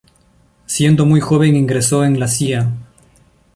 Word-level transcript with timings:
Siendo 0.65 1.05
muy 1.05 1.19
joven 1.19 1.55
ingresó 1.55 2.03
en 2.03 2.19
la 2.19 2.27
Cía. 2.27 2.71